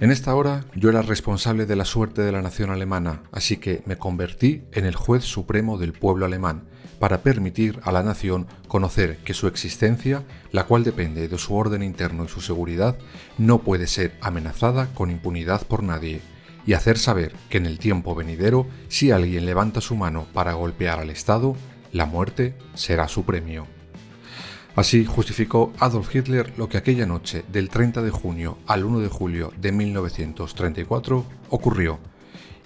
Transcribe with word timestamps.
En 0.00 0.12
esta 0.12 0.32
hora 0.36 0.64
yo 0.76 0.90
era 0.90 1.02
responsable 1.02 1.66
de 1.66 1.74
la 1.74 1.84
suerte 1.84 2.22
de 2.22 2.30
la 2.30 2.40
nación 2.40 2.70
alemana, 2.70 3.22
así 3.32 3.56
que 3.56 3.82
me 3.84 3.98
convertí 3.98 4.62
en 4.70 4.84
el 4.84 4.94
juez 4.94 5.24
supremo 5.24 5.76
del 5.76 5.92
pueblo 5.92 6.24
alemán, 6.24 6.68
para 7.00 7.22
permitir 7.24 7.80
a 7.82 7.90
la 7.90 8.04
nación 8.04 8.46
conocer 8.68 9.16
que 9.18 9.34
su 9.34 9.48
existencia, 9.48 10.22
la 10.52 10.64
cual 10.64 10.84
depende 10.84 11.26
de 11.26 11.38
su 11.38 11.52
orden 11.56 11.82
interno 11.82 12.24
y 12.24 12.28
su 12.28 12.40
seguridad, 12.40 12.96
no 13.38 13.58
puede 13.58 13.88
ser 13.88 14.16
amenazada 14.20 14.86
con 14.94 15.10
impunidad 15.10 15.66
por 15.66 15.82
nadie, 15.82 16.20
y 16.64 16.74
hacer 16.74 16.96
saber 16.96 17.32
que 17.48 17.58
en 17.58 17.66
el 17.66 17.80
tiempo 17.80 18.14
venidero, 18.14 18.68
si 18.86 19.10
alguien 19.10 19.46
levanta 19.46 19.80
su 19.80 19.96
mano 19.96 20.26
para 20.32 20.52
golpear 20.52 21.00
al 21.00 21.10
Estado, 21.10 21.56
la 21.90 22.06
muerte 22.06 22.54
será 22.74 23.08
su 23.08 23.24
premio. 23.24 23.77
Así 24.78 25.04
justificó 25.04 25.72
Adolf 25.80 26.14
Hitler 26.14 26.56
lo 26.56 26.68
que 26.68 26.78
aquella 26.78 27.04
noche 27.04 27.44
del 27.50 27.68
30 27.68 28.00
de 28.00 28.12
junio 28.12 28.58
al 28.68 28.84
1 28.84 29.00
de 29.00 29.08
julio 29.08 29.52
de 29.60 29.72
1934 29.72 31.24
ocurrió 31.48 31.98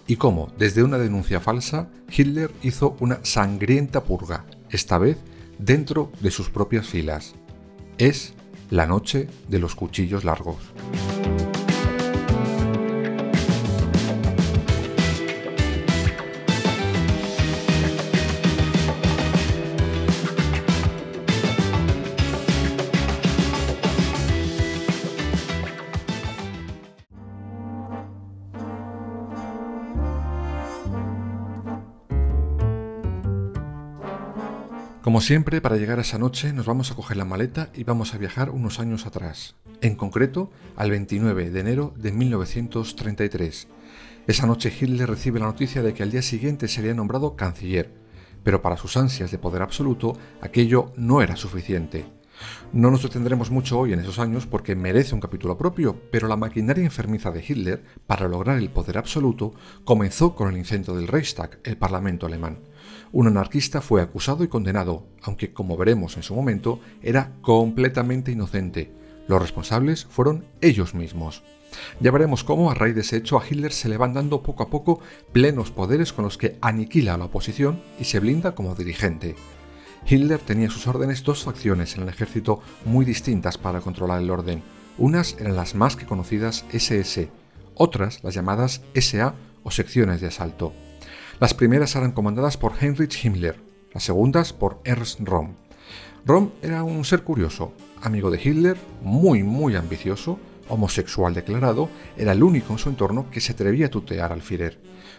y 0.07 0.17
cómo, 0.17 0.53
desde 0.59 0.83
una 0.83 0.99
denuncia 0.99 1.41
falsa, 1.41 1.89
Hitler 2.15 2.51
hizo 2.61 2.99
una 3.01 3.21
sangrienta 3.23 4.05
purga, 4.05 4.45
esta 4.69 4.99
vez 4.99 5.17
dentro 5.59 6.13
de 6.21 6.31
sus 6.31 6.51
propias 6.51 6.87
filas. 6.87 7.33
Es 7.97 8.35
la 8.69 8.87
noche 8.87 9.31
de 9.49 9.59
los 9.59 9.75
cuchillos 9.75 10.23
largos. 10.23 10.59
Como 35.13 35.21
siempre, 35.21 35.61
para 35.61 35.77
llegar 35.77 35.99
a 35.99 36.01
esa 36.01 36.17
noche 36.17 36.55
nos 36.55 36.65
vamos 36.65 36.91
a 36.91 36.95
coger 36.95 37.19
la 37.19 37.27
maleta 37.27 37.69
y 37.75 37.85
vamos 37.85 38.15
a 38.15 38.17
viajar 38.17 38.49
unos 38.49 38.81
años 38.81 39.05
atrás, 39.05 39.57
en 39.83 39.95
concreto 39.95 40.51
al 40.75 40.91
29 40.91 41.51
de 41.51 41.61
enero 41.61 41.93
de 41.99 42.13
1933. 42.13 43.69
Esa 44.27 44.47
noche 44.47 44.73
Hitler 44.75 45.11
recibe 45.11 45.39
la 45.39 45.45
noticia 45.45 45.83
de 45.83 45.93
que 45.93 46.03
al 46.03 46.11
día 46.11 46.23
siguiente 46.23 46.67
sería 46.67 46.95
nombrado 46.95 47.37
canciller, 47.37 47.93
pero 48.43 48.63
para 48.63 48.79
sus 48.79 48.97
ansias 48.97 49.31
de 49.31 49.37
poder 49.37 49.61
absoluto 49.61 50.17
aquello 50.41 50.95
no 50.97 51.21
era 51.21 51.37
suficiente. 51.37 52.07
No 52.73 52.91
nos 52.91 53.03
detendremos 53.03 53.51
mucho 53.51 53.79
hoy 53.79 53.93
en 53.93 54.01
esos 54.01 54.19
años 54.19 54.47
porque 54.47 54.77
merece 54.77 55.15
un 55.15 55.21
capítulo 55.21 55.59
propio, 55.59 55.95
pero 56.11 56.27
la 56.27 56.39
maquinaria 56.39 56.85
enfermiza 56.85 57.31
de 57.31 57.45
Hitler 57.47 57.85
para 58.07 58.29
lograr 58.29 58.57
el 58.57 58.71
poder 58.71 58.97
absoluto 58.97 59.53
comenzó 59.85 60.35
con 60.35 60.51
el 60.51 60.57
incendio 60.57 60.95
del 60.95 61.09
Reichstag, 61.09 61.59
el 61.65 61.77
Parlamento 61.77 62.25
alemán. 62.25 62.61
Un 63.13 63.27
anarquista 63.27 63.81
fue 63.81 64.01
acusado 64.01 64.45
y 64.45 64.49
condenado, 64.49 65.07
aunque 65.23 65.53
como 65.53 65.77
veremos 65.77 66.17
en 66.17 66.23
su 66.23 66.35
momento, 66.35 66.81
era 67.03 67.33
completamente 67.43 68.33
inocente. 68.33 68.93
Los 69.29 69.41
responsables 69.41 70.05
fueron 70.05 70.45
ellos 70.61 70.95
mismos. 70.95 71.43
Ya 72.01 72.11
veremos 72.11 72.45
cómo 72.45 72.71
a 72.71 72.75
raíz 72.75 72.95
de 72.95 73.01
ese 73.01 73.17
hecho 73.17 73.39
a 73.39 73.47
Hitler 73.49 73.73
se 73.73 73.89
le 73.89 73.97
van 73.97 74.13
dando 74.13 74.43
poco 74.43 74.63
a 74.63 74.71
poco 74.71 75.01
plenos 75.33 75.71
poderes 75.71 76.13
con 76.13 76.25
los 76.25 76.39
que 76.39 76.59
aniquila 76.61 77.15
a 77.15 77.19
la 77.19 77.27
oposición 77.27 77.81
y 77.99 78.05
se 78.05 78.21
blinda 78.21 78.55
como 78.55 78.75
dirigente. 78.75 79.37
Hitler 80.07 80.41
tenía 80.41 80.69
a 80.69 80.71
sus 80.71 80.87
órdenes 80.87 81.23
dos 81.23 81.45
facciones 81.45 81.97
en 81.97 82.03
el 82.03 82.09
ejército 82.09 82.61
muy 82.85 83.05
distintas 83.05 83.57
para 83.57 83.81
controlar 83.81 84.21
el 84.21 84.31
orden. 84.31 84.63
Unas 84.99 85.37
eran 85.39 85.57
las 85.57 85.75
más 85.75 85.97
que 85.97 86.07
conocidas 86.07 86.65
SS, 86.73 87.31
otras 87.75 88.23
las 88.23 88.35
llamadas 88.35 88.83
SA 88.95 89.35
o 89.63 89.71
secciones 89.71 90.21
de 90.21 90.27
asalto. 90.27 90.73
Las 91.43 91.55
primeras 91.55 91.97
eran 91.97 92.13
comandadas 92.13 92.57
por 92.57 92.75
Heinrich 92.81 93.25
Himmler, 93.25 93.57
las 93.93 94.05
segundas 94.05 94.53
por 94.53 94.81
Ernst 94.85 95.19
Röhm. 95.19 95.57
Röhm 96.25 96.53
era 96.63 96.85
un 96.85 97.05
ser 97.05 97.25
curioso, 97.25 97.73
amigo 98.01 98.31
de 98.31 98.41
Hitler, 98.41 98.77
muy 99.03 99.43
muy 99.43 99.75
ambicioso, 99.75 100.39
homosexual 100.69 101.35
declarado, 101.35 101.89
era 102.17 102.31
el 102.31 102.45
único 102.45 102.73
en 102.73 102.79
su 102.79 102.91
entorno 102.91 103.27
que 103.29 103.41
se 103.41 103.55
atrevía 103.55 103.87
a 103.87 103.91
tutear 103.91 104.33
al 104.33 104.41
Führer. 104.41 104.79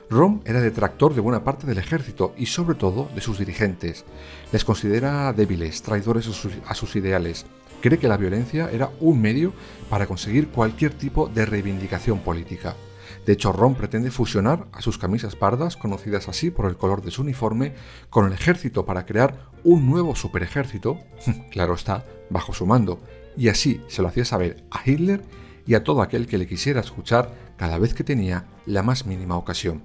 Röhm 0.09 0.39
era 0.45 0.62
detractor 0.62 1.13
de 1.13 1.19
buena 1.19 1.44
parte 1.44 1.67
del 1.67 1.78
ejército 1.78 2.33
y 2.38 2.45
sobre 2.45 2.75
todo 2.75 3.09
de 3.13 3.19
sus 3.19 3.39
dirigentes. 3.39 4.06
Les 4.53 4.63
considera 4.63 5.33
débiles, 5.33 5.81
traidores 5.81 6.29
a 6.66 6.73
sus 6.73 6.95
ideales. 6.95 7.45
Cree 7.81 8.00
que 8.00 8.07
la 8.07 8.16
violencia 8.16 8.72
era 8.72 8.91
un 9.01 9.22
medio 9.22 9.51
para 9.89 10.07
conseguir 10.07 10.47
cualquier 10.47 10.94
tipo 10.94 11.28
de 11.28 11.45
reivindicación 11.45 12.19
política. 12.19 12.78
De 13.25 13.34
hecho, 13.34 13.53
Ron 13.53 13.75
pretende 13.75 14.11
fusionar 14.11 14.67
a 14.73 14.81
sus 14.81 14.97
camisas 14.97 15.35
pardas, 15.35 15.78
conocidas 15.78 16.28
así 16.28 16.51
por 16.51 16.66
el 16.66 16.75
color 16.75 17.01
de 17.01 17.11
su 17.11 17.22
uniforme, 17.22 17.73
con 18.09 18.25
el 18.25 18.34
ejército 18.34 18.85
para 18.85 19.06
crear 19.06 19.50
un 19.63 19.89
nuevo 19.89 20.16
superejército, 20.16 21.00
claro 21.51 21.73
está, 21.73 22.06
bajo 22.29 22.53
su 22.53 22.66
mando, 22.66 23.00
y 23.38 23.47
así 23.47 23.81
se 23.88 24.01
lo 24.01 24.09
hacía 24.09 24.25
saber 24.25 24.63
a 24.72 24.81
Hitler 24.85 25.22
y 25.66 25.75
a 25.75 25.83
todo 25.83 26.01
aquel 26.01 26.28
que 26.28 26.38
le 26.38 26.47
quisiera 26.47 26.81
escuchar 26.81 27.33
cada 27.57 27.78
vez 27.78 27.94
que 27.94 28.03
tenía 28.03 28.45
la 28.66 28.83
más 28.83 29.06
mínima 29.06 29.38
ocasión. 29.38 29.83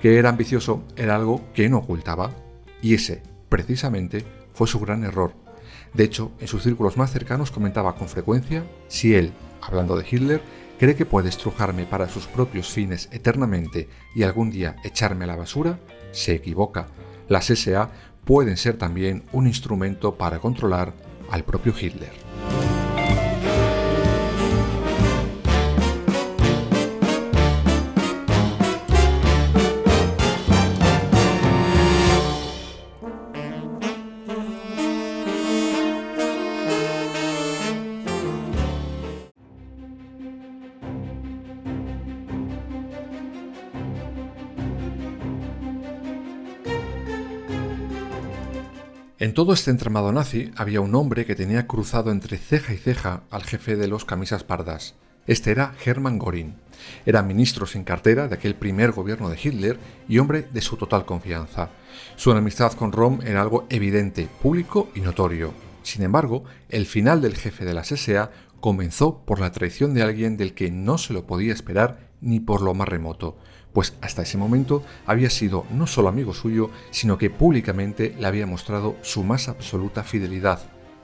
Que 0.00 0.18
era 0.18 0.28
ambicioso 0.28 0.84
era 0.96 1.16
algo 1.16 1.52
que 1.54 1.68
no 1.68 1.78
ocultaba, 1.78 2.30
y 2.80 2.94
ese, 2.94 3.22
precisamente, 3.48 4.24
fue 4.54 4.66
su 4.66 4.78
gran 4.80 5.04
error. 5.04 5.34
De 5.94 6.04
hecho, 6.04 6.32
en 6.40 6.48
sus 6.48 6.62
círculos 6.62 6.96
más 6.96 7.12
cercanos 7.12 7.50
comentaba 7.50 7.96
con 7.96 8.08
frecuencia 8.08 8.64
si 8.88 9.14
él, 9.14 9.32
hablando 9.60 9.96
de 9.96 10.06
Hitler, 10.08 10.42
cree 10.82 10.96
que 10.96 11.06
puede 11.06 11.28
estrujarme 11.28 11.86
para 11.86 12.08
sus 12.08 12.26
propios 12.26 12.68
fines 12.68 13.08
eternamente 13.12 13.88
y 14.16 14.24
algún 14.24 14.50
día 14.50 14.74
echarme 14.82 15.22
a 15.22 15.28
la 15.28 15.36
basura, 15.36 15.78
se 16.10 16.34
equivoca. 16.34 16.88
Las 17.28 17.46
SA 17.46 17.88
pueden 18.24 18.56
ser 18.56 18.78
también 18.78 19.22
un 19.30 19.46
instrumento 19.46 20.16
para 20.16 20.40
controlar 20.40 20.92
al 21.30 21.44
propio 21.44 21.72
Hitler. 21.80 22.21
En 49.22 49.34
todo 49.34 49.52
este 49.52 49.70
entramado 49.70 50.10
nazi 50.10 50.50
había 50.56 50.80
un 50.80 50.96
hombre 50.96 51.24
que 51.24 51.36
tenía 51.36 51.68
cruzado 51.68 52.10
entre 52.10 52.38
ceja 52.38 52.74
y 52.74 52.76
ceja 52.76 53.22
al 53.30 53.44
jefe 53.44 53.76
de 53.76 53.86
los 53.86 54.04
camisas 54.04 54.42
pardas. 54.42 54.96
Este 55.28 55.52
era 55.52 55.74
Hermann 55.84 56.18
Göring. 56.18 56.56
Era 57.06 57.22
ministro 57.22 57.66
sin 57.66 57.84
cartera 57.84 58.26
de 58.26 58.34
aquel 58.34 58.56
primer 58.56 58.90
gobierno 58.90 59.28
de 59.28 59.38
Hitler 59.40 59.78
y 60.08 60.18
hombre 60.18 60.48
de 60.52 60.60
su 60.60 60.76
total 60.76 61.04
confianza. 61.04 61.68
Su 62.16 62.32
enemistad 62.32 62.72
con 62.72 62.90
Rom 62.90 63.20
era 63.24 63.42
algo 63.42 63.64
evidente, 63.70 64.26
público 64.42 64.90
y 64.96 65.02
notorio. 65.02 65.54
Sin 65.84 66.02
embargo, 66.02 66.42
el 66.68 66.86
final 66.86 67.20
del 67.20 67.36
jefe 67.36 67.64
de 67.64 67.74
la 67.74 67.84
SA 67.84 68.32
comenzó 68.62 69.18
por 69.26 69.40
la 69.40 69.52
traición 69.52 69.92
de 69.92 70.02
alguien 70.02 70.38
del 70.38 70.54
que 70.54 70.70
no 70.70 70.96
se 70.96 71.12
lo 71.12 71.26
podía 71.26 71.52
esperar 71.52 72.08
ni 72.22 72.40
por 72.40 72.62
lo 72.62 72.72
más 72.72 72.88
remoto 72.88 73.36
pues 73.72 73.94
hasta 74.00 74.22
ese 74.22 74.38
momento 74.38 74.82
había 75.06 75.30
sido 75.30 75.66
no 75.70 75.86
solo 75.86 76.08
amigo 76.08 76.34
suyo, 76.34 76.70
sino 76.90 77.18
que 77.18 77.30
públicamente 77.30 78.14
le 78.18 78.26
había 78.26 78.46
mostrado 78.46 78.96
su 79.02 79.24
más 79.24 79.48
absoluta 79.48 80.04
fidelidad. 80.04 80.60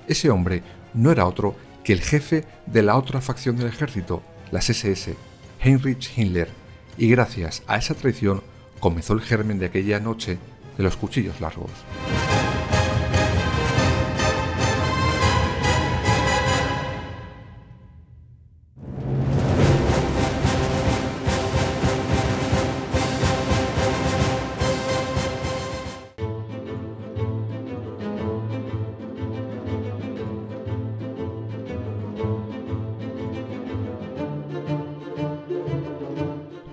Ese 0.07 0.31
hombre 0.31 0.63
no 0.95 1.11
era 1.11 1.27
otro 1.27 1.55
que 1.85 1.93
el 1.93 2.01
jefe 2.01 2.45
de 2.67 2.83
la 2.83 2.97
otra 2.97 3.21
facción 3.21 3.57
del 3.57 3.69
ejército, 3.69 4.23
las 4.51 4.69
SS, 4.69 5.15
Heinrich 5.61 6.17
Himmler, 6.17 6.49
y 6.97 7.09
gracias 7.09 7.63
a 7.67 7.77
esa 7.77 7.95
traición 7.95 8.43
comenzó 8.81 9.15
el 9.15 9.21
germen 9.21 9.59
de 9.59 9.67
aquella 9.67 10.01
noche 10.01 10.39
de 10.77 10.85
los 10.85 10.97
cuchillos 10.97 11.41
largos. 11.41 11.71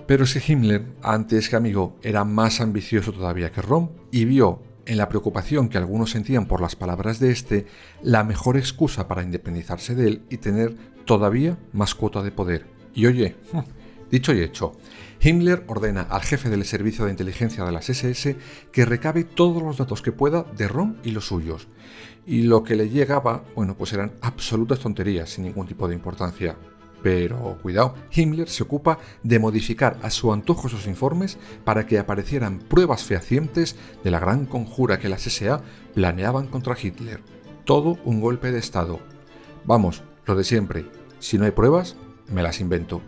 Pero 0.06 0.24
si 0.24 0.40
Himmler, 0.52 0.84
antes 1.02 1.48
que 1.48 1.56
amigo, 1.56 1.96
era 2.02 2.24
más 2.24 2.60
ambicioso 2.60 3.12
todavía 3.12 3.50
que 3.50 3.60
Rom 3.60 3.90
y 4.12 4.24
vio 4.24 4.62
en 4.86 4.98
la 4.98 5.08
preocupación 5.08 5.68
que 5.68 5.78
algunos 5.78 6.10
sentían 6.10 6.46
por 6.46 6.60
las 6.60 6.76
palabras 6.76 7.18
de 7.18 7.32
este 7.32 7.66
la 8.02 8.22
mejor 8.22 8.56
excusa 8.56 9.08
para 9.08 9.24
independizarse 9.24 9.96
de 9.96 10.06
él 10.06 10.22
y 10.30 10.36
tener 10.36 10.76
todavía 11.04 11.58
más 11.72 11.96
cuota 11.96 12.22
de 12.22 12.30
poder. 12.30 12.66
Y 12.94 13.06
oye, 13.06 13.34
dicho 14.10 14.32
y 14.32 14.42
hecho, 14.42 14.76
Himmler 15.20 15.64
ordena 15.66 16.02
al 16.02 16.22
jefe 16.22 16.50
del 16.50 16.64
servicio 16.64 17.04
de 17.04 17.10
inteligencia 17.10 17.64
de 17.64 17.72
las 17.72 17.88
SS 17.90 18.36
que 18.70 18.84
recabe 18.84 19.24
todos 19.24 19.60
los 19.60 19.76
datos 19.76 20.02
que 20.02 20.12
pueda 20.12 20.44
de 20.56 20.68
Rom 20.68 20.96
y 21.02 21.10
los 21.10 21.26
suyos. 21.26 21.66
Y 22.26 22.42
lo 22.42 22.62
que 22.62 22.76
le 22.76 22.90
llegaba, 22.90 23.44
bueno, 23.54 23.76
pues 23.76 23.92
eran 23.92 24.12
absolutas 24.20 24.78
tonterías 24.78 25.30
sin 25.30 25.44
ningún 25.44 25.66
tipo 25.66 25.88
de 25.88 25.94
importancia. 25.94 26.56
Pero 27.02 27.58
cuidado, 27.62 27.94
Himmler 28.12 28.48
se 28.48 28.62
ocupa 28.62 28.98
de 29.22 29.38
modificar 29.38 29.98
a 30.02 30.10
su 30.10 30.32
antojo 30.32 30.66
esos 30.66 30.86
informes 30.86 31.38
para 31.64 31.86
que 31.86 31.98
aparecieran 31.98 32.58
pruebas 32.58 33.04
fehacientes 33.04 33.76
de 34.02 34.10
la 34.10 34.18
gran 34.18 34.46
conjura 34.46 34.98
que 34.98 35.08
las 35.08 35.22
SA 35.22 35.62
planeaban 35.94 36.46
contra 36.48 36.76
Hitler. 36.80 37.20
Todo 37.64 37.98
un 38.04 38.20
golpe 38.20 38.50
de 38.50 38.58
Estado. 38.58 39.00
Vamos, 39.64 40.02
lo 40.24 40.34
de 40.36 40.44
siempre. 40.44 40.86
Si 41.18 41.38
no 41.38 41.44
hay 41.44 41.50
pruebas, 41.50 41.96
me 42.28 42.42
las 42.42 42.60
invento. 42.60 43.02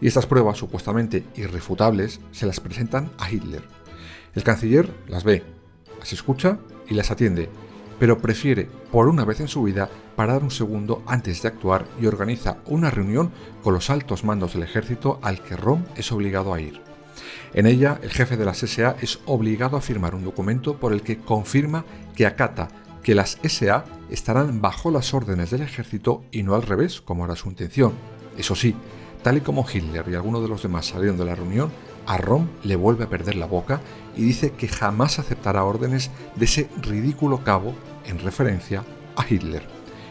Y 0.00 0.06
estas 0.06 0.26
pruebas 0.26 0.58
supuestamente 0.58 1.24
irrefutables 1.36 2.20
se 2.32 2.46
las 2.46 2.60
presentan 2.60 3.10
a 3.18 3.30
Hitler. 3.30 3.62
El 4.34 4.42
canciller 4.42 4.92
las 5.08 5.24
ve, 5.24 5.42
las 5.98 6.12
escucha 6.12 6.58
y 6.88 6.94
las 6.94 7.10
atiende, 7.10 7.48
pero 7.98 8.18
prefiere, 8.18 8.68
por 8.92 9.08
una 9.08 9.24
vez 9.24 9.40
en 9.40 9.48
su 9.48 9.62
vida, 9.62 9.88
parar 10.16 10.42
un 10.42 10.50
segundo 10.50 11.02
antes 11.06 11.42
de 11.42 11.48
actuar 11.48 11.86
y 12.00 12.06
organiza 12.06 12.58
una 12.66 12.90
reunión 12.90 13.30
con 13.62 13.74
los 13.74 13.90
altos 13.90 14.24
mandos 14.24 14.54
del 14.54 14.62
ejército 14.62 15.18
al 15.22 15.42
que 15.42 15.56
Rom 15.56 15.84
es 15.96 16.12
obligado 16.12 16.54
a 16.54 16.60
ir. 16.60 16.80
En 17.54 17.66
ella, 17.66 17.98
el 18.02 18.10
jefe 18.10 18.36
de 18.36 18.44
la 18.44 18.54
SA 18.54 18.96
es 19.00 19.20
obligado 19.26 19.76
a 19.76 19.80
firmar 19.80 20.14
un 20.14 20.24
documento 20.24 20.76
por 20.76 20.92
el 20.92 21.02
que 21.02 21.18
confirma 21.18 21.84
que 22.14 22.26
acata 22.26 22.68
que 23.02 23.14
las 23.14 23.38
SA 23.42 23.84
estarán 24.10 24.60
bajo 24.60 24.90
las 24.90 25.14
órdenes 25.14 25.50
del 25.50 25.62
ejército 25.62 26.24
y 26.30 26.42
no 26.42 26.54
al 26.54 26.62
revés, 26.62 27.00
como 27.00 27.24
era 27.24 27.36
su 27.36 27.48
intención. 27.48 27.92
Eso 28.36 28.54
sí, 28.54 28.74
tal 29.22 29.38
y 29.38 29.40
como 29.40 29.66
Hitler 29.66 30.04
y 30.08 30.14
algunos 30.14 30.42
de 30.42 30.48
los 30.48 30.62
demás 30.62 30.86
salieron 30.86 31.16
de 31.16 31.24
la 31.24 31.34
reunión, 31.34 31.70
a 32.06 32.16
Rom 32.16 32.48
le 32.64 32.76
vuelve 32.76 33.04
a 33.04 33.08
perder 33.08 33.34
la 33.36 33.46
boca 33.46 33.80
y 34.16 34.22
dice 34.22 34.52
que 34.52 34.68
jamás 34.68 35.18
aceptará 35.18 35.64
órdenes 35.64 36.10
de 36.36 36.44
ese 36.44 36.68
ridículo 36.82 37.44
cabo 37.44 37.74
en 38.08 38.18
referencia 38.18 38.84
a 39.16 39.24
Hitler. 39.28 39.62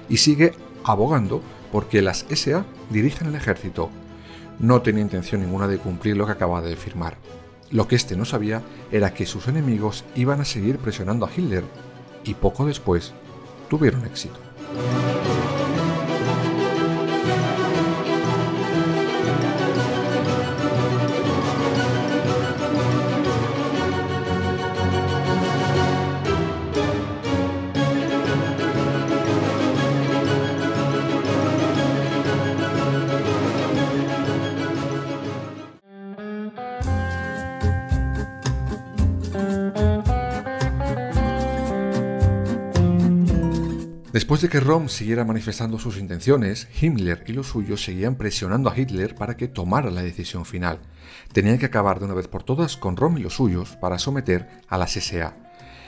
Y 0.10 0.18
sigue 0.18 0.54
abogando 0.84 1.42
porque 1.72 2.02
las 2.02 2.26
SA 2.30 2.66
dirigen 2.90 3.28
el 3.28 3.36
ejército. 3.36 3.90
No 4.60 4.82
tenía 4.82 5.02
intención 5.02 5.42
ninguna 5.42 5.68
de 5.68 5.78
cumplir 5.78 6.18
lo 6.18 6.26
que 6.26 6.32
acaba 6.32 6.62
de 6.62 6.76
firmar. 6.76 7.18
Lo 7.70 7.88
que 7.88 7.96
este 7.96 8.16
no 8.16 8.26
sabía 8.26 8.62
era 8.92 9.14
que 9.14 9.26
sus 9.26 9.48
enemigos 9.48 10.06
iban 10.16 10.40
a 10.40 10.46
seguir 10.46 10.78
presionando 10.78 11.26
a 11.26 11.32
Hitler 11.36 11.66
y 12.24 12.34
poco 12.34 12.66
después 12.66 13.14
tuvieron 13.70 14.06
éxito. 14.06 14.40
Después 44.28 44.42
de 44.42 44.50
que 44.50 44.60
Rom 44.60 44.90
siguiera 44.90 45.24
manifestando 45.24 45.80
sus 45.80 45.98
intenciones, 45.98 46.68
Himmler 46.82 47.24
y 47.28 47.32
los 47.32 47.48
suyos 47.48 47.82
seguían 47.82 48.16
presionando 48.18 48.70
a 48.70 48.78
Hitler 48.78 49.16
para 49.16 49.38
que 49.38 49.48
tomara 49.48 49.90
la 49.90 50.04
decisión 50.04 50.44
final. 50.44 50.82
Tenían 51.32 51.58
que 51.58 51.68
acabar 51.68 52.00
de 52.00 52.08
una 52.08 52.14
vez 52.14 52.28
por 52.28 52.44
todas 52.44 52.76
con 52.76 52.98
Rom 52.98 53.18
y 53.18 53.22
los 53.22 53.36
suyos 53.36 53.78
para 53.78 53.98
someter 53.98 54.50
a 54.68 54.78
las 54.78 54.92
SA. 54.96 55.34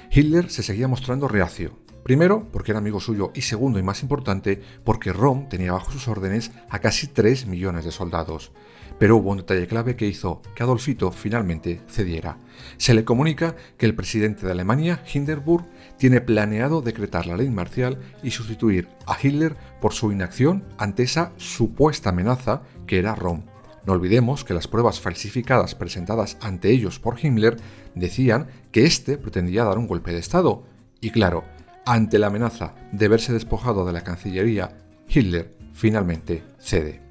Hitler 0.10 0.50
se 0.50 0.64
seguía 0.64 0.88
mostrando 0.88 1.28
reacio, 1.28 1.80
Primero, 2.04 2.48
porque 2.52 2.72
era 2.72 2.80
amigo 2.80 3.00
suyo 3.00 3.32
y 3.36 3.42
segundo 3.42 3.80
y 3.80 3.84
más 3.84 4.02
importante, 4.02 4.62
porque 4.84 5.14
Rom 5.14 5.50
tenía 5.50 5.74
bajo 5.74 5.92
sus 5.92 6.08
órdenes 6.08 6.52
a 6.70 6.80
casi 6.80 7.08
3 7.08 7.46
millones 7.46 7.86
de 7.86 7.92
soldados. 7.92 8.52
Pero 8.98 9.18
hubo 9.18 9.32
un 9.32 9.38
detalle 9.38 9.68
clave 9.68 9.96
que 9.96 10.08
hizo 10.08 10.42
que 10.56 10.64
Adolfito 10.64 11.12
finalmente 11.12 11.82
cediera. 11.88 12.38
Se 12.78 12.94
le 12.94 13.06
comunica 13.06 13.56
que 13.78 13.86
el 13.86 13.96
presidente 13.96 14.46
de 14.46 14.52
Alemania, 14.52 15.04
Hindenburg, 15.12 15.66
tiene 15.98 16.20
planeado 16.20 16.82
decretar 16.82 17.26
la 17.26 17.38
ley 17.38 17.50
marcial 17.50 18.00
y 18.24 18.32
sustituir 18.32 18.90
a 19.08 19.18
Hitler 19.22 19.56
por 19.80 19.94
su 19.94 20.12
inacción 20.12 20.66
ante 20.78 21.04
esa 21.04 21.32
supuesta 21.38 22.10
amenaza 22.10 22.64
que 22.88 23.00
era 23.00 23.16
Rom. 23.16 23.44
No 23.86 23.94
olvidemos 23.94 24.44
que 24.44 24.54
las 24.54 24.68
pruebas 24.68 25.00
falsificadas 25.00 25.76
presentadas 25.76 26.38
ante 26.42 26.70
ellos 26.70 27.00
por 27.00 27.18
Himmler 27.24 27.58
decían 27.96 28.48
que 28.72 28.86
éste 28.86 29.18
pretendía 29.18 29.64
dar 29.64 29.78
un 29.78 29.88
golpe 29.88 30.12
de 30.12 30.20
Estado. 30.20 30.64
Y 31.02 31.12
claro, 31.12 31.46
ante 31.90 32.20
la 32.20 32.28
amenaza 32.28 32.76
de 32.92 33.08
verse 33.08 33.34
despojado 33.34 33.84
de 33.84 33.92
la 33.94 34.04
Cancillería, 34.04 34.78
Hitler 35.08 35.56
finalmente 35.74 36.44
cede. 36.60 37.02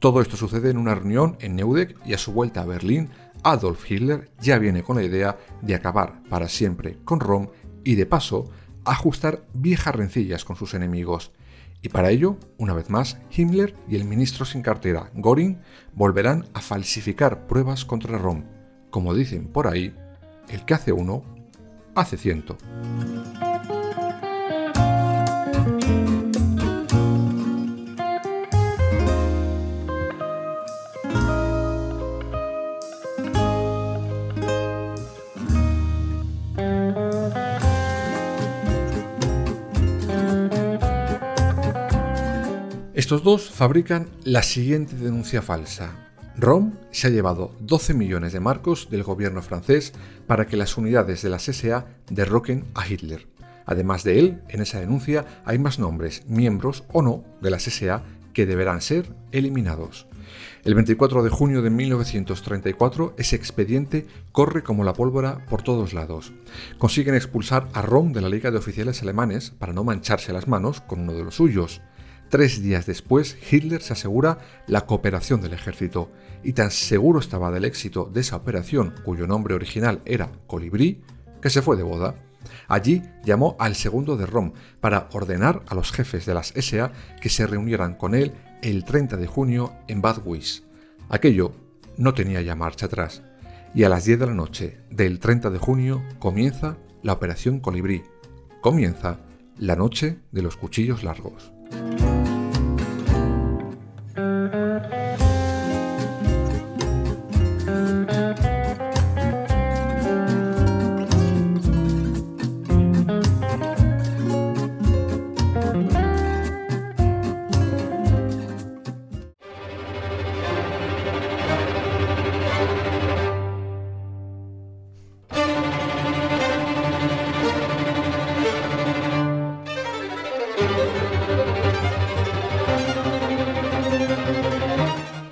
Todo 0.00 0.20
esto 0.20 0.36
sucede 0.36 0.70
en 0.70 0.78
una 0.78 0.96
reunión 0.96 1.36
en 1.38 1.54
Neudeck 1.54 1.96
y 2.04 2.12
a 2.12 2.18
su 2.18 2.32
vuelta 2.32 2.62
a 2.62 2.66
Berlín, 2.66 3.10
Adolf 3.44 3.88
Hitler 3.88 4.28
ya 4.40 4.58
viene 4.58 4.82
con 4.82 4.96
la 4.96 5.04
idea 5.04 5.38
de 5.62 5.76
acabar 5.76 6.24
para 6.28 6.48
siempre 6.48 6.98
con 7.04 7.20
Rom 7.20 7.50
y 7.84 7.94
de 7.94 8.04
paso 8.04 8.50
ajustar 8.84 9.44
viejas 9.54 9.94
rencillas 9.94 10.44
con 10.44 10.56
sus 10.56 10.74
enemigos. 10.74 11.30
Y 11.80 11.88
para 11.88 12.10
ello, 12.10 12.36
una 12.58 12.74
vez 12.74 12.90
más, 12.90 13.18
Himmler 13.30 13.76
y 13.88 13.94
el 13.94 14.06
ministro 14.06 14.44
sin 14.44 14.60
cartera, 14.60 15.12
Göring, 15.14 15.60
volverán 15.94 16.46
a 16.52 16.60
falsificar 16.62 17.46
pruebas 17.46 17.84
contra 17.84 18.18
Rom. 18.18 18.42
Como 18.90 19.14
dicen 19.14 19.46
por 19.46 19.68
ahí, 19.68 19.94
el 20.48 20.64
que 20.64 20.74
hace 20.74 20.90
uno, 20.90 21.22
hace 21.94 22.16
ciento. 22.16 22.58
Estos 43.06 43.22
dos 43.22 43.50
fabrican 43.50 44.08
la 44.24 44.42
siguiente 44.42 44.96
denuncia 44.96 45.40
falsa. 45.40 46.10
Rom 46.36 46.72
se 46.90 47.06
ha 47.06 47.10
llevado 47.10 47.54
12 47.60 47.94
millones 47.94 48.32
de 48.32 48.40
marcos 48.40 48.90
del 48.90 49.04
gobierno 49.04 49.42
francés 49.42 49.92
para 50.26 50.48
que 50.48 50.56
las 50.56 50.76
unidades 50.76 51.22
de 51.22 51.30
la 51.30 51.38
SA 51.38 51.86
derroquen 52.10 52.64
a 52.74 52.84
Hitler. 52.84 53.28
Además 53.64 54.02
de 54.02 54.18
él, 54.18 54.42
en 54.48 54.60
esa 54.60 54.80
denuncia 54.80 55.24
hay 55.44 55.56
más 55.60 55.78
nombres, 55.78 56.24
miembros 56.26 56.82
o 56.92 57.00
no, 57.00 57.22
de 57.40 57.50
la 57.50 57.60
SA 57.60 58.02
que 58.32 58.44
deberán 58.44 58.80
ser 58.80 59.06
eliminados. 59.30 60.08
El 60.64 60.74
24 60.74 61.22
de 61.22 61.30
junio 61.30 61.62
de 61.62 61.70
1934 61.70 63.14
ese 63.18 63.36
expediente 63.36 64.04
corre 64.32 64.64
como 64.64 64.82
la 64.82 64.94
pólvora 64.94 65.46
por 65.46 65.62
todos 65.62 65.94
lados. 65.94 66.32
Consiguen 66.76 67.14
expulsar 67.14 67.68
a 67.72 67.82
Rom 67.82 68.12
de 68.12 68.20
la 68.20 68.28
Liga 68.28 68.50
de 68.50 68.58
Oficiales 68.58 69.00
Alemanes 69.00 69.52
para 69.52 69.72
no 69.72 69.84
mancharse 69.84 70.32
las 70.32 70.48
manos 70.48 70.80
con 70.80 71.02
uno 71.02 71.12
de 71.12 71.22
los 71.22 71.36
suyos. 71.36 71.80
Tres 72.28 72.60
días 72.60 72.86
después, 72.86 73.36
Hitler 73.50 73.80
se 73.82 73.92
asegura 73.92 74.38
la 74.66 74.84
cooperación 74.86 75.40
del 75.40 75.52
ejército, 75.52 76.10
y 76.42 76.54
tan 76.54 76.72
seguro 76.72 77.20
estaba 77.20 77.52
del 77.52 77.64
éxito 77.64 78.10
de 78.12 78.20
esa 78.20 78.36
operación, 78.36 78.94
cuyo 79.04 79.28
nombre 79.28 79.54
original 79.54 80.02
era 80.04 80.30
Colibrí, 80.48 81.02
que 81.40 81.50
se 81.50 81.62
fue 81.62 81.76
de 81.76 81.84
boda. 81.84 82.16
Allí 82.66 83.02
llamó 83.24 83.56
al 83.60 83.76
segundo 83.76 84.16
de 84.16 84.26
Rom 84.26 84.52
para 84.80 85.08
ordenar 85.12 85.62
a 85.68 85.74
los 85.76 85.92
jefes 85.92 86.26
de 86.26 86.34
las 86.34 86.52
SA 86.56 86.92
que 87.20 87.28
se 87.28 87.46
reunieran 87.46 87.94
con 87.94 88.14
él 88.14 88.32
el 88.62 88.84
30 88.84 89.16
de 89.16 89.26
junio 89.26 89.72
en 89.86 90.02
Bad 90.02 90.22
Wies. 90.24 90.64
Aquello 91.08 91.52
no 91.96 92.12
tenía 92.12 92.42
ya 92.42 92.56
marcha 92.56 92.86
atrás, 92.86 93.22
y 93.72 93.84
a 93.84 93.88
las 93.88 94.04
10 94.04 94.18
de 94.18 94.26
la 94.26 94.34
noche 94.34 94.78
del 94.90 95.20
30 95.20 95.50
de 95.50 95.58
junio 95.58 96.02
comienza 96.18 96.76
la 97.02 97.12
Operación 97.12 97.60
Colibrí. 97.60 98.02
Comienza 98.60 99.20
la 99.58 99.76
noche 99.76 100.18
de 100.32 100.42
los 100.42 100.56
cuchillos 100.56 101.04
largos. 101.04 101.52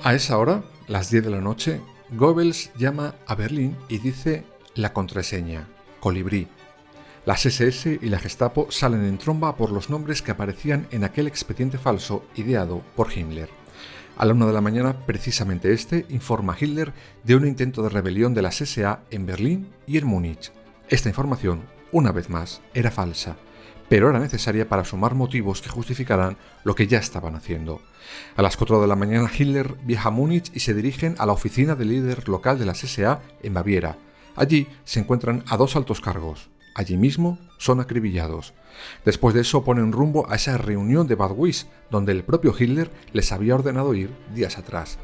A 0.04 0.12
esa 0.12 0.36
hora, 0.36 0.62
las 0.86 1.08
10 1.08 1.24
de 1.24 1.30
la 1.30 1.40
noche, 1.40 1.80
Goebbels 2.10 2.70
llama 2.76 3.14
a 3.26 3.34
Berlín 3.34 3.74
y 3.88 3.96
dice 3.96 4.44
la 4.74 4.92
contraseña, 4.92 5.66
colibrí. 5.98 6.46
Las 7.24 7.46
SS 7.46 8.00
y 8.02 8.10
la 8.10 8.18
Gestapo 8.18 8.66
salen 8.70 9.02
en 9.06 9.16
tromba 9.16 9.56
por 9.56 9.72
los 9.72 9.88
nombres 9.88 10.20
que 10.20 10.30
aparecían 10.30 10.86
en 10.90 11.04
aquel 11.04 11.26
expediente 11.26 11.78
falso 11.78 12.22
ideado 12.34 12.82
por 12.94 13.16
Himmler. 13.16 13.48
A 14.18 14.26
la 14.26 14.34
una 14.34 14.44
de 14.44 14.52
la 14.52 14.60
mañana, 14.60 15.06
precisamente 15.06 15.72
este 15.72 16.04
informa 16.10 16.52
a 16.52 16.56
Hitler 16.60 16.92
de 17.22 17.36
un 17.36 17.46
intento 17.46 17.82
de 17.82 17.88
rebelión 17.88 18.34
de 18.34 18.42
las 18.42 18.56
SA 18.56 19.04
en 19.10 19.24
Berlín 19.24 19.70
y 19.86 19.96
en 19.96 20.06
Múnich. 20.06 20.52
Esta 20.90 21.08
información, 21.08 21.62
una 21.92 22.12
vez 22.12 22.28
más, 22.28 22.60
era 22.74 22.90
falsa 22.90 23.36
pero 23.94 24.10
era 24.10 24.18
necesaria 24.18 24.68
para 24.68 24.84
sumar 24.84 25.14
motivos 25.14 25.62
que 25.62 25.68
justificaran 25.68 26.36
lo 26.64 26.74
que 26.74 26.88
ya 26.88 26.98
estaban 26.98 27.36
haciendo. 27.36 27.80
A 28.34 28.42
las 28.42 28.56
4 28.56 28.80
de 28.80 28.88
la 28.88 28.96
mañana 28.96 29.30
Hitler 29.32 29.76
viaja 29.84 30.08
a 30.08 30.10
Múnich 30.10 30.50
y 30.52 30.58
se 30.58 30.74
dirigen 30.74 31.14
a 31.18 31.26
la 31.26 31.32
oficina 31.32 31.76
del 31.76 31.90
líder 31.90 32.28
local 32.28 32.58
de 32.58 32.66
la 32.66 32.74
SA 32.74 33.22
en 33.44 33.54
Baviera. 33.54 33.96
Allí 34.34 34.66
se 34.82 34.98
encuentran 34.98 35.44
a 35.46 35.56
dos 35.56 35.76
altos 35.76 36.00
cargos. 36.00 36.50
Allí 36.74 36.96
mismo 36.96 37.38
son 37.56 37.78
acribillados. 37.78 38.52
Después 39.04 39.32
de 39.32 39.42
eso 39.42 39.62
ponen 39.62 39.92
rumbo 39.92 40.28
a 40.28 40.34
esa 40.34 40.58
reunión 40.58 41.06
de 41.06 41.14
Bad 41.14 41.34
Wiss, 41.36 41.68
donde 41.88 42.10
el 42.10 42.24
propio 42.24 42.52
Hitler 42.58 42.90
les 43.12 43.30
había 43.30 43.54
ordenado 43.54 43.94
ir 43.94 44.10
días 44.34 44.58
atrás. 44.58 44.98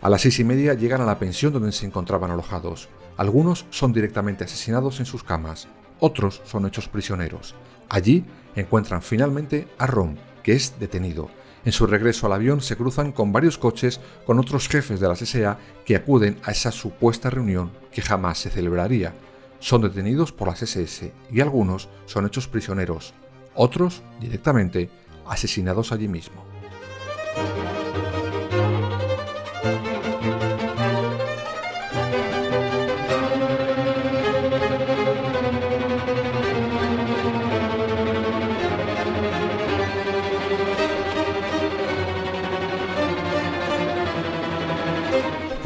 A 0.00 0.10
las 0.10 0.22
seis 0.22 0.40
y 0.40 0.42
media 0.42 0.74
llegan 0.74 1.00
a 1.00 1.06
la 1.06 1.20
pensión 1.20 1.52
donde 1.52 1.70
se 1.70 1.86
encontraban 1.86 2.32
alojados. 2.32 2.88
Algunos 3.16 3.66
son 3.70 3.92
directamente 3.92 4.42
asesinados 4.42 4.98
en 4.98 5.06
sus 5.06 5.22
camas, 5.22 5.68
otros 6.00 6.42
son 6.44 6.66
hechos 6.66 6.88
prisioneros. 6.88 7.54
Allí 7.92 8.24
encuentran 8.56 9.02
finalmente 9.02 9.68
a 9.76 9.86
Rom, 9.86 10.16
que 10.42 10.54
es 10.54 10.80
detenido. 10.80 11.28
En 11.66 11.72
su 11.72 11.86
regreso 11.86 12.24
al 12.24 12.32
avión 12.32 12.62
se 12.62 12.74
cruzan 12.74 13.12
con 13.12 13.32
varios 13.32 13.58
coches 13.58 14.00
con 14.24 14.38
otros 14.38 14.66
jefes 14.66 14.98
de 14.98 15.08
la 15.08 15.14
SA 15.14 15.58
que 15.84 15.94
acuden 15.94 16.38
a 16.42 16.52
esa 16.52 16.72
supuesta 16.72 17.28
reunión 17.28 17.70
que 17.92 18.00
jamás 18.00 18.38
se 18.38 18.48
celebraría. 18.48 19.12
Son 19.60 19.82
detenidos 19.82 20.32
por 20.32 20.48
las 20.48 20.62
SS 20.62 21.12
y 21.30 21.42
algunos 21.42 21.90
son 22.06 22.24
hechos 22.24 22.48
prisioneros, 22.48 23.12
otros 23.54 24.02
directamente 24.18 24.88
asesinados 25.26 25.92
allí 25.92 26.08
mismo. 26.08 26.51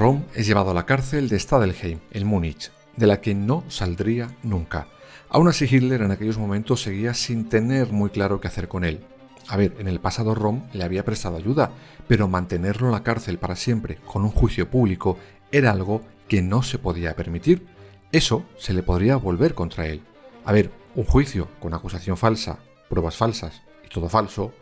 Rom 0.07 0.23
es 0.37 0.47
llevado 0.47 0.71
a 0.71 0.75
la 0.75 0.87
cárcel 0.87 1.29
de 1.29 1.37
Stadelheim, 1.37 1.99
en 2.13 2.27
Múnich, 2.29 2.71
de 2.97 3.09
la 3.09 3.21
que 3.21 3.35
no 3.35 3.65
saldría 3.67 4.29
nunca. 4.45 4.87
Aún 5.29 5.49
así 5.49 5.65
Hitler 5.65 6.01
en 6.01 6.13
aquellos 6.13 6.39
momentos 6.39 6.81
seguía 6.81 7.13
sin 7.13 7.49
tener 7.49 7.91
muy 7.91 8.11
claro 8.11 8.41
qué 8.41 8.47
hacer 8.47 8.69
con 8.69 8.85
él. 8.85 9.01
A 9.49 9.57
ver, 9.57 9.75
en 9.81 9.89
el 9.89 9.99
pasado 9.99 10.37
Rom 10.37 10.63
le 10.73 10.85
había 10.85 11.05
prestado 11.05 11.37
ayuda, 11.37 11.73
pero 12.07 12.29
mantenerlo 12.29 12.87
en 12.87 12.93
la 12.93 13.03
cárcel 13.03 13.39
para 13.39 13.57
siempre, 13.57 13.97
con 14.07 14.23
un 14.23 14.31
juicio 14.31 14.71
público, 14.71 15.19
era 15.51 15.73
algo 15.73 16.03
que 16.29 16.41
no 16.41 16.63
se 16.63 16.79
podía 16.79 17.17
permitir. 17.17 17.67
Eso 18.13 18.47
se 18.59 18.75
le 18.75 18.85
podría 18.85 19.17
volver 19.17 19.55
contra 19.55 19.89
él. 19.89 20.03
A 20.45 20.53
ver, 20.53 20.71
un 20.95 21.05
juicio 21.05 21.49
con 21.59 21.75
acusación 21.75 22.17
falsa, 22.17 22.61
pruebas 22.89 23.17
falsas 23.17 23.61
y 23.85 23.89
todo 23.89 24.09
falso, 24.09 24.53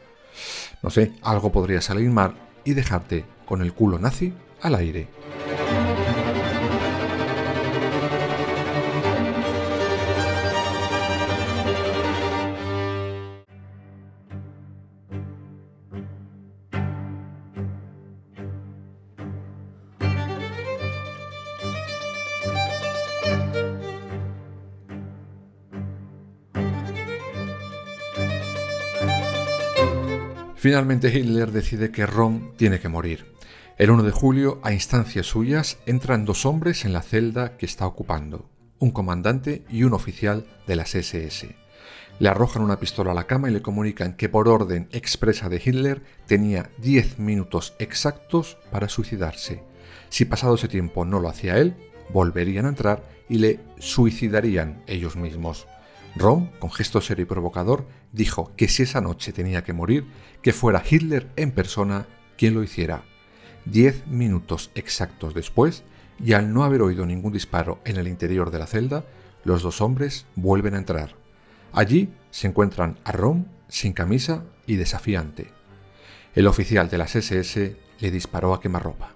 no 0.82 0.88
sé, 0.88 1.12
algo 1.20 1.52
podría 1.52 1.82
salir 1.82 2.08
mal 2.08 2.34
y 2.64 2.72
dejarte 2.72 3.26
con 3.44 3.60
el 3.60 3.74
culo 3.74 3.98
nazi 3.98 4.32
al 4.62 4.76
aire. 4.76 5.06
Finalmente 30.64 31.08
Hitler 31.14 31.52
decide 31.52 31.90
que 31.90 32.06
Rom 32.06 32.56
tiene 32.56 32.80
que 32.80 32.88
morir. 32.88 33.26
El 33.76 33.90
1 33.90 34.02
de 34.02 34.12
julio, 34.12 34.60
a 34.62 34.72
instancias 34.72 35.26
suyas, 35.26 35.76
entran 35.84 36.24
dos 36.24 36.46
hombres 36.46 36.86
en 36.86 36.94
la 36.94 37.02
celda 37.02 37.58
que 37.58 37.66
está 37.66 37.86
ocupando, 37.86 38.48
un 38.78 38.90
comandante 38.90 39.66
y 39.68 39.82
un 39.82 39.92
oficial 39.92 40.46
de 40.66 40.76
las 40.76 40.94
SS. 40.94 41.54
Le 42.18 42.28
arrojan 42.30 42.62
una 42.62 42.80
pistola 42.80 43.10
a 43.10 43.14
la 43.14 43.26
cama 43.26 43.50
y 43.50 43.52
le 43.52 43.60
comunican 43.60 44.16
que 44.16 44.30
por 44.30 44.48
orden 44.48 44.88
expresa 44.92 45.50
de 45.50 45.60
Hitler 45.62 46.02
tenía 46.24 46.70
10 46.78 47.18
minutos 47.18 47.74
exactos 47.78 48.56
para 48.70 48.88
suicidarse. 48.88 49.62
Si 50.08 50.24
pasado 50.24 50.54
ese 50.54 50.68
tiempo 50.68 51.04
no 51.04 51.20
lo 51.20 51.28
hacía 51.28 51.58
él, 51.58 51.76
volverían 52.08 52.64
a 52.64 52.70
entrar 52.70 53.06
y 53.28 53.36
le 53.36 53.60
suicidarían 53.80 54.82
ellos 54.86 55.14
mismos. 55.14 55.66
Rom, 56.16 56.48
con 56.58 56.70
gesto 56.70 57.02
serio 57.02 57.24
y 57.24 57.26
provocador, 57.26 57.86
dijo 58.14 58.52
que 58.56 58.68
si 58.68 58.84
esa 58.84 59.00
noche 59.00 59.32
tenía 59.32 59.64
que 59.64 59.72
morir, 59.72 60.06
que 60.40 60.52
fuera 60.52 60.82
Hitler 60.88 61.28
en 61.36 61.50
persona 61.50 62.06
quien 62.38 62.54
lo 62.54 62.62
hiciera. 62.62 63.02
Diez 63.64 64.06
minutos 64.06 64.70
exactos 64.74 65.34
después, 65.34 65.82
y 66.22 66.32
al 66.34 66.52
no 66.52 66.62
haber 66.62 66.82
oído 66.82 67.06
ningún 67.06 67.32
disparo 67.32 67.80
en 67.84 67.96
el 67.96 68.06
interior 68.06 68.50
de 68.50 68.60
la 68.60 68.66
celda, 68.66 69.04
los 69.42 69.62
dos 69.62 69.80
hombres 69.80 70.26
vuelven 70.36 70.74
a 70.74 70.78
entrar. 70.78 71.16
Allí 71.72 72.12
se 72.30 72.46
encuentran 72.46 72.98
a 73.04 73.12
Rom 73.12 73.46
sin 73.68 73.92
camisa 73.92 74.44
y 74.66 74.76
desafiante. 74.76 75.48
El 76.34 76.46
oficial 76.46 76.88
de 76.88 76.98
las 76.98 77.16
SS 77.16 77.76
le 77.98 78.10
disparó 78.10 78.54
a 78.54 78.60
quemarropa. 78.60 79.12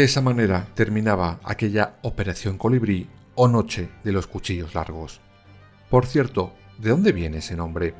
De 0.00 0.04
esa 0.04 0.22
manera 0.22 0.66
terminaba 0.72 1.40
aquella 1.44 1.96
Operación 2.00 2.56
Colibrí 2.56 3.06
o 3.34 3.48
Noche 3.48 3.90
de 4.02 4.12
los 4.12 4.26
Cuchillos 4.26 4.74
Largos. 4.74 5.20
Por 5.90 6.06
cierto, 6.06 6.54
¿de 6.78 6.88
dónde 6.88 7.12
viene 7.12 7.36
ese 7.36 7.54
nombre? 7.54 7.92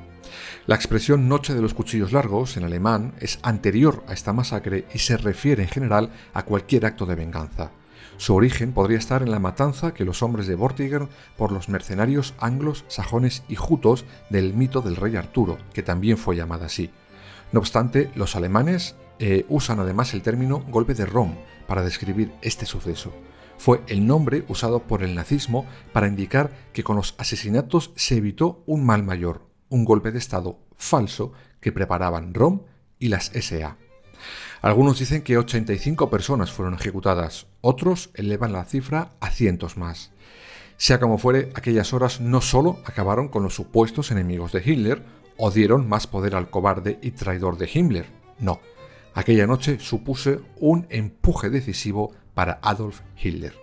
La 0.67 0.77
expresión 0.77 1.29
Noche 1.29 1.53
de 1.53 1.61
los 1.61 1.75
Cuchillos 1.75 2.13
Largos 2.13 2.57
en 2.57 2.65
alemán 2.65 3.13
es 3.21 3.39
anterior 3.43 4.03
a 4.09 4.15
esta 4.15 4.33
masacre 4.33 4.87
y 4.95 4.99
se 5.01 5.19
refiere 5.19 5.65
en 5.65 5.69
general 5.69 6.09
a 6.33 6.47
cualquier 6.47 6.87
acto 6.87 7.05
de 7.05 7.17
venganza. 7.17 7.71
Su 8.17 8.35
origen 8.35 8.73
podría 8.73 8.97
estar 8.97 9.21
en 9.21 9.31
la 9.31 9.39
matanza 9.39 9.93
que 9.93 10.07
los 10.07 10.23
hombres 10.23 10.47
de 10.47 10.55
Vortigern 10.55 11.11
por 11.37 11.53
los 11.53 11.69
mercenarios 11.69 12.33
anglos, 12.39 12.87
sajones 12.89 13.43
y 13.47 13.57
jutos 13.57 14.07
del 14.31 14.55
mito 14.55 14.81
del 14.81 14.97
rey 14.97 15.17
Arturo, 15.17 15.59
que 15.75 15.83
también 15.83 16.17
fue 16.17 16.35
llamada 16.35 16.65
así. 16.65 16.89
No 17.53 17.61
obstante, 17.61 18.11
los 18.15 18.37
alemanes 18.37 18.95
eh, 19.19 19.45
usan 19.51 19.81
además 19.81 20.15
el 20.15 20.23
término 20.23 20.61
golpe 20.71 20.95
de 20.95 21.05
Rom 21.05 21.35
para 21.71 21.85
describir 21.85 22.33
este 22.43 22.67
suceso. 22.67 23.13
Fue 23.57 23.81
el 23.87 24.05
nombre 24.05 24.45
usado 24.49 24.89
por 24.89 25.05
el 25.05 25.15
nazismo 25.15 25.67
para 25.93 26.09
indicar 26.09 26.51
que 26.73 26.83
con 26.83 26.97
los 26.97 27.15
asesinatos 27.17 27.93
se 27.95 28.17
evitó 28.17 28.65
un 28.67 28.85
mal 28.85 29.05
mayor, 29.05 29.47
un 29.69 29.85
golpe 29.85 30.11
de 30.11 30.19
Estado 30.19 30.59
falso 30.75 31.33
que 31.61 31.71
preparaban 31.71 32.35
Rom 32.35 32.63
y 32.99 33.07
las 33.07 33.31
SA. 33.41 33.77
Algunos 34.63 34.99
dicen 34.99 35.23
que 35.23 35.39
85 35.39 36.11
personas 36.11 36.51
fueron 36.51 36.75
ejecutadas, 36.75 37.47
otros 37.61 38.11
elevan 38.15 38.53
la 38.53 38.65
cifra 38.65 39.13
a 39.21 39.31
cientos 39.31 39.77
más. 39.77 40.11
Sea 40.77 40.99
como 40.99 41.19
fuere, 41.19 41.53
aquellas 41.55 41.93
horas 41.93 42.21
no 42.21 42.41
solo 42.41 42.81
acabaron 42.85 43.29
con 43.29 43.45
los 43.45 43.55
supuestos 43.55 44.11
enemigos 44.11 44.51
de 44.51 44.63
Hitler 44.65 45.05
o 45.37 45.53
dieron 45.53 45.89
más 45.89 46.09
poder 46.09 46.35
al 46.35 46.51
cobarde 46.51 46.99
y 47.01 47.13
traidor 47.13 47.59
de 47.59 47.71
Himmler, 47.73 48.07
no, 48.41 48.59
Aquella 49.15 49.47
noche 49.47 49.79
supuse 49.81 50.41
un 50.59 50.87
empuje 50.89 51.51
decisivo 51.51 52.13
para 52.35 52.61
Adolf 52.63 53.01
Hitler. 53.21 53.55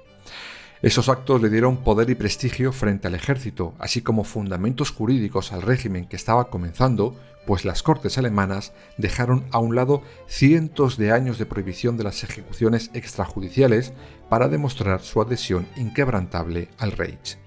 Esos 0.81 1.09
actos 1.09 1.41
le 1.41 1.49
dieron 1.49 1.77
poder 1.77 2.09
y 2.09 2.15
prestigio 2.15 2.71
frente 2.71 3.07
al 3.07 3.15
ejército, 3.15 3.73
así 3.79 4.01
como 4.01 4.23
fundamentos 4.23 4.91
jurídicos 4.91 5.51
al 5.51 5.63
régimen 5.63 6.05
que 6.05 6.15
estaba 6.15 6.49
comenzando, 6.49 7.15
pues 7.47 7.65
las 7.65 7.81
cortes 7.81 8.17
alemanas 8.17 8.73
dejaron 8.97 9.45
a 9.51 9.59
un 9.59 9.73
lado 9.73 10.03
cientos 10.27 10.97
de 10.97 11.11
años 11.11 11.39
de 11.39 11.45
prohibición 11.45 11.97
de 11.97 12.03
las 12.03 12.23
ejecuciones 12.23 12.91
extrajudiciales 12.93 13.93
para 14.29 14.49
demostrar 14.49 15.01
su 15.01 15.21
adhesión 15.21 15.65
inquebrantable 15.77 16.67
al 16.77 16.91
Reich. 16.91 17.37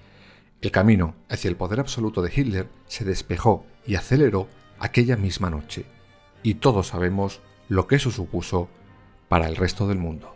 El 0.59 0.71
camino 0.71 1.15
hacia 1.29 1.49
el 1.49 1.55
poder 1.55 1.79
absoluto 1.79 2.21
de 2.21 2.31
Hitler 2.35 2.67
se 2.87 3.05
despejó 3.05 3.65
y 3.85 3.95
aceleró 3.95 4.47
aquella 4.79 5.15
misma 5.15 5.49
noche, 5.49 5.85
y 6.43 6.55
todos 6.55 6.87
sabemos 6.87 7.41
lo 7.71 7.87
que 7.87 7.95
eso 7.95 8.11
supuso 8.11 8.67
para 9.29 9.47
el 9.47 9.55
resto 9.55 9.87
del 9.87 9.97
mundo. 9.97 10.35